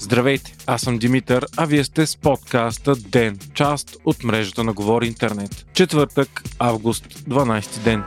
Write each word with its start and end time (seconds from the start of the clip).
Здравейте, 0.00 0.56
аз 0.66 0.82
съм 0.82 0.98
Димитър, 0.98 1.46
а 1.56 1.66
вие 1.66 1.84
сте 1.84 2.06
с 2.06 2.16
подкаста 2.16 2.96
ДЕН, 2.96 3.38
част 3.54 3.96
от 4.04 4.24
мрежата 4.24 4.64
на 4.64 4.72
Говори 4.72 5.06
Интернет. 5.06 5.66
Четвъртък, 5.74 6.42
август, 6.58 7.04
12 7.04 7.84
ден. 7.84 8.04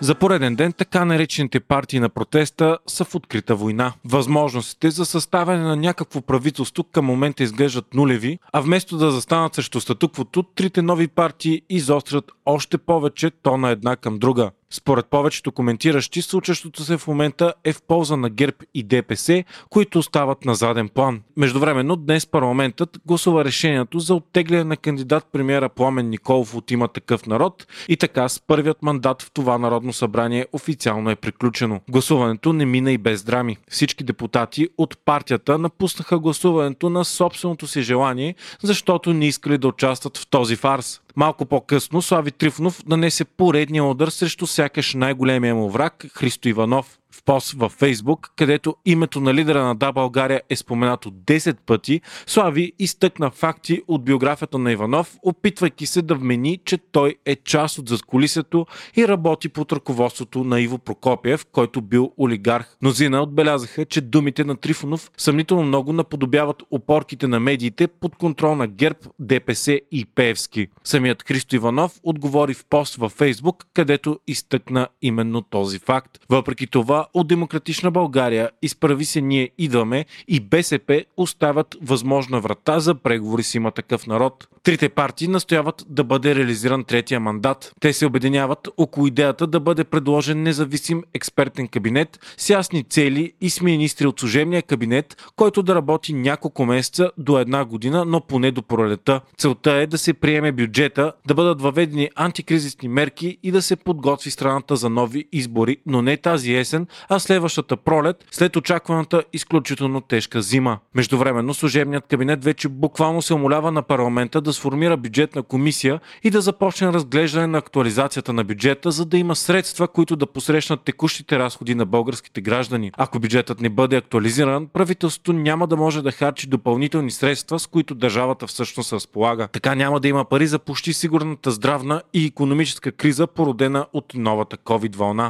За 0.00 0.14
пореден 0.14 0.56
ден 0.56 0.72
така 0.72 1.04
наречените 1.04 1.60
партии 1.60 2.00
на 2.00 2.08
протеста 2.08 2.78
са 2.86 3.04
в 3.04 3.14
открита 3.14 3.56
война. 3.56 3.92
Възможностите 4.04 4.90
за 4.90 5.04
съставяне 5.04 5.62
на 5.62 5.76
някакво 5.76 6.20
правителство 6.20 6.84
към 6.84 7.04
момента 7.04 7.42
изглеждат 7.42 7.94
нулеви, 7.94 8.38
а 8.52 8.60
вместо 8.60 8.96
да 8.96 9.10
застанат 9.10 9.54
срещу 9.54 9.80
статуквото, 9.80 10.42
трите 10.42 10.82
нови 10.82 11.08
партии 11.08 11.62
изострят 11.70 12.32
още 12.46 12.78
повече 12.78 13.30
тона 13.30 13.70
една 13.70 13.96
към 13.96 14.18
друга. 14.18 14.50
Според 14.70 15.06
повечето 15.06 15.52
коментиращи, 15.52 16.22
случващото 16.22 16.84
се 16.84 16.98
в 16.98 17.06
момента 17.06 17.54
е 17.64 17.72
в 17.72 17.82
полза 17.82 18.16
на 18.16 18.30
ГЕРБ 18.30 18.56
и 18.74 18.82
ДПС, 18.82 19.44
които 19.70 19.98
остават 19.98 20.44
на 20.44 20.54
заден 20.54 20.88
план. 20.88 21.22
Междувременно 21.36 21.96
днес 21.96 22.26
парламентът 22.26 22.98
гласува 23.06 23.44
решението 23.44 23.98
за 23.98 24.14
оттегляне 24.14 24.64
на 24.64 24.76
кандидат 24.76 25.26
премиера 25.32 25.68
Пламен 25.68 26.08
Николов 26.08 26.54
от 26.54 26.70
има 26.70 26.88
такъв 26.88 27.26
народ 27.26 27.66
и 27.88 27.96
така 27.96 28.28
с 28.28 28.40
първият 28.40 28.82
мандат 28.82 29.22
в 29.22 29.30
това 29.30 29.58
народно 29.58 29.92
събрание 29.92 30.46
официално 30.52 31.10
е 31.10 31.16
приключено. 31.16 31.80
Гласуването 31.90 32.52
не 32.52 32.66
мина 32.66 32.92
и 32.92 32.98
без 32.98 33.22
драми. 33.22 33.56
Всички 33.68 34.04
депутати 34.04 34.68
от 34.78 34.98
партията 35.04 35.58
напуснаха 35.58 36.18
гласуването 36.18 36.90
на 36.90 37.04
собственото 37.04 37.66
си 37.66 37.82
желание, 37.82 38.34
защото 38.62 39.12
не 39.12 39.26
искали 39.26 39.58
да 39.58 39.68
участват 39.68 40.18
в 40.18 40.26
този 40.26 40.56
фарс. 40.56 41.00
Малко 41.18 41.46
по-късно 41.46 42.02
Слави 42.02 42.30
Трифонов 42.30 42.86
нанесе 42.86 43.24
поредния 43.24 43.84
удар 43.84 44.08
срещу 44.08 44.46
сякаш 44.46 44.94
най-големия 44.94 45.54
му 45.54 45.70
враг 45.70 46.06
Христо 46.12 46.48
Иванов 46.48 46.97
в 47.18 47.22
пост 47.24 47.52
във 47.52 47.72
Фейсбук, 47.72 48.32
където 48.36 48.76
името 48.84 49.20
на 49.20 49.34
лидера 49.34 49.64
на 49.64 49.74
Да 49.74 49.92
България 49.92 50.40
е 50.50 50.56
споменато 50.56 51.10
10 51.10 51.56
пъти, 51.66 52.00
Слави 52.26 52.72
изтъкна 52.78 53.30
факти 53.30 53.82
от 53.88 54.04
биографията 54.04 54.58
на 54.58 54.72
Иванов, 54.72 55.16
опитвайки 55.22 55.86
се 55.86 56.02
да 56.02 56.14
вмени, 56.14 56.58
че 56.64 56.78
той 56.78 57.14
е 57.26 57.36
част 57.36 57.78
от 57.78 57.88
задколисието 57.88 58.66
и 58.96 59.08
работи 59.08 59.48
под 59.48 59.72
ръководството 59.72 60.44
на 60.44 60.60
Иво 60.60 60.78
Прокопиев, 60.78 61.46
който 61.52 61.80
бил 61.80 62.12
олигарх. 62.18 62.76
Мнозина 62.82 63.22
отбелязаха, 63.22 63.84
че 63.84 64.00
думите 64.00 64.44
на 64.44 64.56
Трифонов 64.56 65.10
съмнително 65.16 65.62
много 65.62 65.92
наподобяват 65.92 66.62
опорките 66.70 67.26
на 67.26 67.40
медиите 67.40 67.86
под 67.86 68.16
контрол 68.16 68.54
на 68.54 68.66
ГЕРБ, 68.66 68.98
ДПС 69.18 69.80
и 69.92 70.04
Певски. 70.14 70.68
Самият 70.84 71.22
Христо 71.22 71.56
Иванов 71.56 72.00
отговори 72.02 72.54
в 72.54 72.64
пост 72.64 72.94
във 72.94 73.12
Фейсбук, 73.12 73.66
където 73.74 74.18
изтъкна 74.26 74.88
именно 75.02 75.42
този 75.42 75.78
факт. 75.78 76.18
Въпреки 76.28 76.66
това, 76.66 77.06
от 77.14 77.28
Демократична 77.28 77.90
България, 77.90 78.50
изправи 78.62 79.04
се 79.04 79.20
ние 79.20 79.50
идваме 79.58 80.04
и 80.28 80.40
БСП 80.40 81.04
оставят 81.16 81.76
възможна 81.82 82.40
врата 82.40 82.80
за 82.80 82.94
преговори 82.94 83.42
с 83.42 83.54
има 83.54 83.70
такъв 83.70 84.06
народ. 84.06 84.48
Трите 84.62 84.88
партии 84.88 85.28
настояват 85.28 85.84
да 85.88 86.04
бъде 86.04 86.34
реализиран 86.34 86.84
третия 86.84 87.20
мандат. 87.20 87.72
Те 87.80 87.92
се 87.92 88.06
обединяват 88.06 88.68
около 88.76 89.06
идеята 89.06 89.46
да 89.46 89.60
бъде 89.60 89.84
предложен 89.84 90.42
независим 90.42 91.02
експертен 91.14 91.68
кабинет 91.68 92.18
с 92.36 92.50
ясни 92.50 92.84
цели 92.84 93.32
и 93.40 93.50
с 93.50 93.60
министри 93.60 94.06
от 94.06 94.20
служебния 94.20 94.62
кабинет, 94.62 95.30
който 95.36 95.62
да 95.62 95.74
работи 95.74 96.12
няколко 96.12 96.64
месеца 96.64 97.10
до 97.18 97.38
една 97.38 97.64
година, 97.64 98.04
но 98.04 98.20
поне 98.20 98.50
до 98.50 98.62
пролета. 98.62 99.20
Целта 99.38 99.72
е 99.72 99.86
да 99.86 99.98
се 99.98 100.14
приеме 100.14 100.52
бюджета, 100.52 101.12
да 101.26 101.34
бъдат 101.34 101.62
въведени 101.62 102.10
антикризисни 102.16 102.88
мерки 102.88 103.38
и 103.42 103.50
да 103.50 103.62
се 103.62 103.76
подготви 103.76 104.30
страната 104.30 104.76
за 104.76 104.90
нови 104.90 105.24
избори, 105.32 105.76
но 105.86 106.02
не 106.02 106.16
тази 106.16 106.54
есен, 106.54 106.86
а 107.08 107.18
следващата 107.18 107.76
пролет, 107.76 108.24
след 108.30 108.56
очакваната 108.56 109.22
изключително 109.32 110.00
тежка 110.00 110.42
зима. 110.42 110.78
Междувременно 110.94 111.54
служебният 111.54 112.06
кабинет 112.06 112.44
вече 112.44 112.68
буквално 112.68 113.22
се 113.22 113.34
умолява 113.34 113.72
на 113.72 113.82
парламента 113.82 114.40
да 114.40 114.52
сформира 114.52 114.96
бюджетна 114.96 115.42
комисия 115.42 116.00
и 116.24 116.30
да 116.30 116.40
започне 116.40 116.92
разглеждане 116.92 117.46
на 117.46 117.58
актуализацията 117.58 118.32
на 118.32 118.44
бюджета, 118.44 118.90
за 118.90 119.04
да 119.04 119.18
има 119.18 119.36
средства, 119.36 119.88
които 119.88 120.16
да 120.16 120.26
посрещнат 120.26 120.80
текущите 120.80 121.38
разходи 121.38 121.74
на 121.74 121.86
българските 121.86 122.40
граждани. 122.40 122.92
Ако 122.96 123.18
бюджетът 123.18 123.60
не 123.60 123.68
бъде 123.68 123.96
актуализиран, 123.96 124.66
правителството 124.66 125.32
няма 125.32 125.66
да 125.66 125.76
може 125.76 126.02
да 126.02 126.12
харчи 126.12 126.46
допълнителни 126.46 127.10
средства, 127.10 127.58
с 127.58 127.66
които 127.66 127.94
държавата 127.94 128.46
всъщност 128.46 128.92
разполага. 128.92 129.48
Така 129.52 129.74
няма 129.74 130.00
да 130.00 130.08
има 130.08 130.24
пари 130.24 130.46
за 130.46 130.58
почти 130.58 130.92
сигурната 130.92 131.50
здравна 131.50 132.02
и 132.14 132.26
економическа 132.26 132.92
криза, 132.92 133.26
породена 133.26 133.86
от 133.92 134.14
новата 134.14 134.56
COVID 134.56 134.96
вълна. 134.96 135.28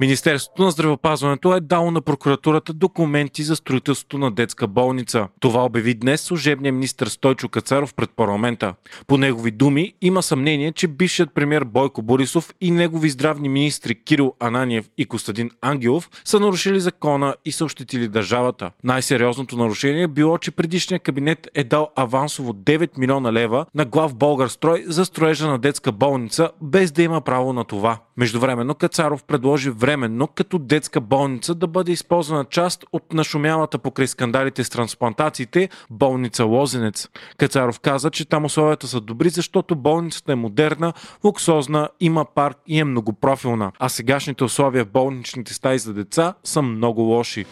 Министерството 0.00 0.62
на 0.62 0.70
здравеопазването 0.70 1.54
е 1.54 1.60
дало 1.60 1.90
на 1.90 2.00
прокуратурата 2.00 2.72
документи 2.72 3.42
за 3.42 3.56
строителството 3.56 4.18
на 4.18 4.30
детска 4.30 4.66
болница. 4.66 5.28
Това 5.40 5.64
обяви 5.64 5.94
днес 5.94 6.20
служебният 6.20 6.74
министр 6.74 7.10
Стойчо 7.10 7.48
Кацаров 7.48 7.94
пред 7.94 8.10
парламента. 8.10 8.74
По 9.06 9.18
негови 9.18 9.50
думи 9.50 9.94
има 10.00 10.22
съмнение, 10.22 10.72
че 10.72 10.88
бившият 10.88 11.34
премьер 11.34 11.64
Бойко 11.64 12.02
Борисов 12.02 12.54
и 12.60 12.70
негови 12.70 13.10
здравни 13.10 13.48
министри 13.48 13.94
Кирил 13.94 14.34
Ананиев 14.40 14.90
и 14.98 15.06
Костадин 15.06 15.50
Ангелов 15.60 16.10
са 16.24 16.40
нарушили 16.40 16.80
закона 16.80 17.34
и 17.44 17.52
са 17.52 17.64
ощетили 17.64 18.08
държавата. 18.08 18.70
Най-сериозното 18.84 19.56
нарушение 19.56 20.08
било, 20.08 20.38
че 20.38 20.50
предишният 20.50 21.02
кабинет 21.02 21.48
е 21.54 21.64
дал 21.64 21.90
авансово 21.96 22.52
9 22.52 22.98
милиона 22.98 23.32
лева 23.32 23.66
на 23.74 23.84
глав 23.84 24.14
Българстрой 24.14 24.84
за 24.86 25.04
строежа 25.04 25.48
на 25.48 25.58
детска 25.58 25.92
болница, 25.92 26.50
без 26.62 26.92
да 26.92 27.02
има 27.02 27.20
право 27.20 27.52
на 27.52 27.64
това. 27.64 27.98
Междувременно 28.16 28.74
Кацаров 28.74 29.24
предложи 29.24 29.70
временно 29.70 30.26
като 30.26 30.58
детска 30.58 31.00
болница 31.00 31.54
да 31.54 31.66
бъде 31.66 31.92
използвана 31.92 32.44
част 32.44 32.84
от 32.92 33.12
нашумялата 33.12 33.78
покрай 33.78 34.06
скандалите 34.06 34.64
с 34.64 34.70
трансплантациите 34.70 35.68
болница 35.90 36.44
Лозенец. 36.44 37.08
Кацаров 37.36 37.80
каза, 37.80 38.10
че 38.10 38.28
там 38.28 38.44
условията 38.44 38.86
са 38.86 39.00
добри, 39.00 39.28
защото 39.28 39.76
болницата 39.76 40.32
е 40.32 40.34
модерна, 40.34 40.92
луксозна, 41.24 41.88
има 42.00 42.24
парк 42.24 42.56
и 42.66 42.78
е 42.78 42.84
многопрофилна, 42.84 43.72
а 43.78 43.88
сегашните 43.88 44.44
условия 44.44 44.84
в 44.84 44.90
болничните 44.90 45.54
стаи 45.54 45.78
за 45.78 45.94
деца 45.94 46.34
са 46.44 46.62
много 46.62 47.00
лоши. 47.00 47.46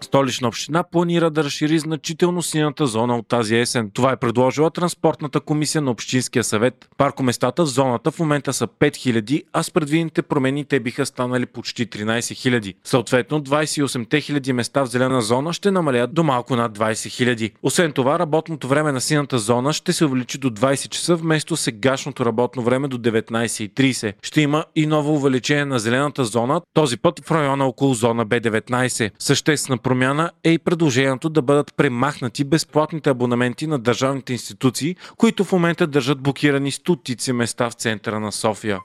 Столична 0.00 0.48
община 0.48 0.82
планира 0.82 1.30
да 1.30 1.44
разшири 1.44 1.78
значително 1.78 2.42
синята 2.42 2.86
зона 2.86 3.16
от 3.16 3.28
тази 3.28 3.56
есен. 3.56 3.90
Това 3.94 4.12
е 4.12 4.16
предложила 4.16 4.70
Транспортната 4.70 5.40
комисия 5.40 5.82
на 5.82 5.90
Общинския 5.90 6.44
съвет. 6.44 6.88
Паркоместата 6.96 7.62
в 7.64 7.68
зоната 7.68 8.10
в 8.10 8.18
момента 8.18 8.52
са 8.52 8.66
5000, 8.66 9.42
а 9.52 9.62
с 9.62 9.70
предвидените 9.70 10.22
промени 10.22 10.64
те 10.64 10.80
биха 10.80 11.06
станали 11.06 11.46
почти 11.46 11.86
13 11.86 12.18
000. 12.18 12.74
Съответно, 12.84 13.42
28 13.42 14.06
000 14.06 14.52
места 14.52 14.82
в 14.82 14.86
зелена 14.86 15.22
зона 15.22 15.52
ще 15.52 15.70
намалят 15.70 16.14
до 16.14 16.22
малко 16.22 16.56
над 16.56 16.78
20 16.78 17.34
000. 17.36 17.52
Освен 17.62 17.92
това, 17.92 18.18
работното 18.18 18.68
време 18.68 18.92
на 18.92 19.00
сината 19.00 19.38
зона 19.38 19.72
ще 19.72 19.92
се 19.92 20.04
увеличи 20.04 20.38
до 20.38 20.50
20 20.50 20.88
часа 20.88 21.16
вместо 21.16 21.56
сегашното 21.56 22.26
работно 22.26 22.62
време 22.62 22.88
до 22.88 22.98
19.30. 22.98 24.14
Ще 24.22 24.40
има 24.40 24.64
и 24.76 24.86
ново 24.86 25.14
увеличение 25.14 25.64
на 25.64 25.78
зелената 25.78 26.24
зона, 26.24 26.60
този 26.74 26.96
път 26.96 27.20
в 27.24 27.30
района 27.30 27.66
около 27.66 27.94
зона 27.94 28.26
B19. 28.26 29.10
Съществена 29.18 29.78
промяна 29.88 30.30
е 30.44 30.50
и 30.50 30.58
предложението 30.58 31.28
да 31.28 31.42
бъдат 31.42 31.74
премахнати 31.76 32.44
безплатните 32.44 33.10
абонаменти 33.10 33.66
на 33.66 33.78
държавните 33.78 34.32
институции, 34.32 34.96
които 35.16 35.44
в 35.44 35.52
момента 35.52 35.86
държат 35.86 36.20
блокирани 36.20 36.70
стотици 36.70 37.32
места 37.32 37.70
в 37.70 37.72
центъра 37.72 38.20
на 38.20 38.32
София. 38.32 38.78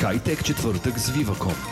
Хайтек 0.00 0.44
четвъртък 0.44 0.98
с 0.98 1.12
Viva.com 1.12 1.71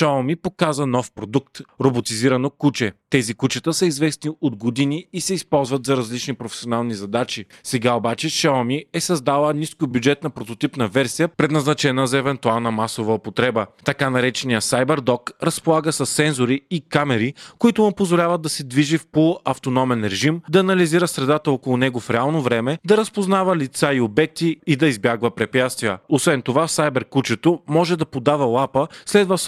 Xiaomi 0.00 0.36
показа 0.36 0.86
нов 0.86 1.12
продукт– 1.12 1.60
роботизирано 1.80 2.50
куче. 2.50 2.92
Тези 3.10 3.34
кучета 3.34 3.72
са 3.72 3.86
известни 3.86 4.30
от 4.40 4.56
години 4.56 5.06
и 5.12 5.20
се 5.20 5.34
използват 5.34 5.86
за 5.86 5.96
различни 5.96 6.34
професионални 6.34 6.94
задачи. 6.94 7.44
Сега 7.62 7.94
обаче 7.94 8.30
Xiaomi 8.30 8.84
е 8.92 9.00
създала 9.00 9.54
нискобюджетна 9.54 10.30
прототипна 10.30 10.88
версия, 10.88 11.28
предназначена 11.28 12.06
за 12.06 12.18
евентуална 12.18 12.70
масова 12.70 13.14
употреба. 13.14 13.66
Така 13.84 14.10
наречения 14.10 14.60
CyberDog 14.60 15.30
разполага 15.42 15.92
с 15.92 16.06
сензори 16.06 16.60
и 16.70 16.80
камери, 16.80 17.34
които 17.58 17.82
му 17.82 17.92
позволяват 17.92 18.42
да 18.42 18.48
се 18.48 18.64
движи 18.64 18.98
в 18.98 19.06
полуавтономен 19.06 20.04
режим, 20.04 20.40
да 20.50 20.60
анализира 20.60 21.08
средата 21.08 21.50
около 21.50 21.76
него 21.76 22.00
в 22.00 22.10
реално 22.10 22.42
време, 22.42 22.78
да 22.84 22.96
разпознава 22.96 23.56
лица 23.56 23.94
и 23.94 24.00
обекти 24.00 24.56
и 24.66 24.76
да 24.76 24.86
избягва 24.86 25.30
препятствия. 25.30 25.98
Освен 26.08 26.42
това, 26.42 26.68
Cyber 26.68 27.04
кучето 27.04 27.60
може 27.68 27.96
да 27.96 28.06
подава 28.06 28.44
лапа, 28.44 28.88
следва 29.06 29.38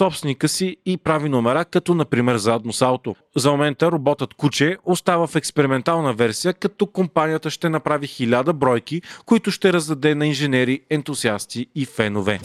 собственика 0.43 0.47
си 0.49 0.77
и 0.85 0.97
прави 0.97 1.29
номера, 1.29 1.65
като 1.65 1.95
например 1.95 2.37
задно 2.37 2.73
салто. 2.73 3.15
За 3.35 3.51
момента 3.51 3.91
роботът 3.91 4.33
Куче 4.33 4.77
остава 4.85 5.27
в 5.27 5.35
експериментална 5.35 6.13
версия, 6.13 6.53
като 6.53 6.85
компанията 6.85 7.49
ще 7.49 7.69
направи 7.69 8.07
хиляда 8.07 8.53
бройки, 8.53 9.01
които 9.25 9.51
ще 9.51 9.73
раздаде 9.73 10.15
на 10.15 10.27
инженери, 10.27 10.81
ентусиасти 10.89 11.67
и 11.75 11.85
фенове. 11.85 12.39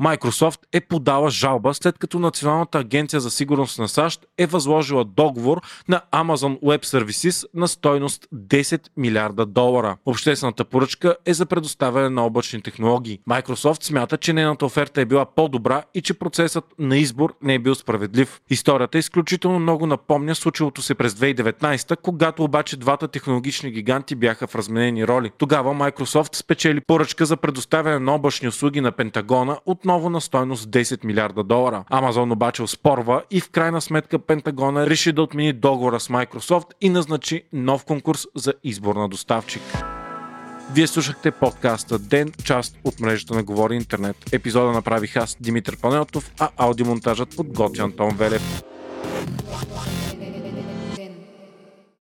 Microsoft 0.00 0.60
е 0.72 0.80
подала 0.80 1.30
жалба 1.30 1.74
след 1.74 1.98
като 1.98 2.18
Националната 2.18 2.78
агенция 2.78 3.20
за 3.20 3.30
сигурност 3.30 3.78
на 3.78 3.88
САЩ 3.88 4.26
е 4.38 4.46
възложила 4.46 5.04
договор 5.04 5.62
на 5.88 6.02
Amazon 6.12 6.60
Web 6.60 6.84
Services 6.84 7.46
на 7.54 7.68
стойност 7.68 8.26
10 8.34 8.82
милиарда 8.96 9.46
долара. 9.46 9.96
Обществената 10.06 10.64
поръчка 10.64 11.16
е 11.26 11.34
за 11.34 11.46
предоставяне 11.46 12.08
на 12.08 12.24
облачни 12.24 12.62
технологии. 12.62 13.20
Microsoft 13.28 13.82
смята, 13.82 14.16
че 14.16 14.32
нейната 14.32 14.66
оферта 14.66 15.00
е 15.00 15.04
била 15.04 15.24
по-добра 15.24 15.82
и 15.94 16.00
че 16.00 16.14
процесът 16.14 16.64
на 16.78 16.98
избор 16.98 17.34
не 17.42 17.54
е 17.54 17.58
бил 17.58 17.74
справедлив. 17.74 18.40
Историята 18.50 18.98
изключително 18.98 19.58
много 19.58 19.86
напомня 19.86 20.34
случилото 20.34 20.82
се 20.82 20.94
през 20.94 21.14
2019, 21.14 21.96
когато 22.02 22.44
обаче 22.44 22.76
двата 22.76 23.08
технологични 23.08 23.70
гиганти 23.70 24.14
бяха 24.14 24.46
в 24.46 24.54
разменени 24.54 25.06
роли. 25.06 25.30
Тогава 25.38 25.74
Microsoft 25.74 26.36
спечели 26.36 26.80
поръчка 26.80 27.26
за 27.26 27.36
предоставяне 27.36 27.98
на 27.98 28.14
облачни 28.14 28.48
услуги 28.48 28.80
на 28.80 28.92
Пентагона 28.92 29.58
отново 29.86 30.10
на 30.10 30.20
стойност 30.20 30.70
10 30.70 31.04
милиарда 31.04 31.44
долара. 31.44 31.84
Амазон 31.90 32.32
обаче 32.32 32.62
оспорва 32.62 33.22
и 33.30 33.40
в 33.40 33.50
крайна 33.50 33.80
сметка 33.80 34.18
Пентагона 34.18 34.86
реши 34.86 35.12
да 35.12 35.22
отмени 35.22 35.52
договора 35.52 36.00
с 36.00 36.08
Microsoft 36.08 36.66
и 36.80 36.90
назначи 36.90 37.42
нов 37.52 37.84
конкурс 37.84 38.26
за 38.34 38.54
избор 38.64 38.96
на 38.96 39.08
доставчик. 39.08 39.62
Вие 40.72 40.86
слушахте 40.86 41.30
подкаста 41.30 41.98
Ден, 41.98 42.32
част 42.44 42.76
от 42.84 43.00
мрежата 43.00 43.34
на 43.34 43.42
Говори 43.42 43.76
Интернет. 43.76 44.16
Епизода 44.32 44.72
направих 44.72 45.16
аз, 45.16 45.36
Димитър 45.40 45.76
Панелтов, 45.76 46.32
а 46.38 46.48
аудиомонтажът 46.56 47.36
подготвя 47.36 47.84
Антон 47.84 48.16
Велев. 48.16 48.62